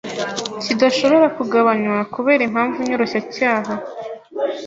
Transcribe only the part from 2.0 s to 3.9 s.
kubera impamvu nyoroshyacyaha.